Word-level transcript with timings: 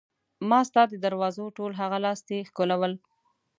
ما 0.49 0.59
ستا 0.69 0.81
د 0.89 0.93
دروازو 1.05 1.45
ټول 1.57 1.71
هغه 1.81 1.97
لاستي 2.05 2.37
ښکلول. 2.49 2.93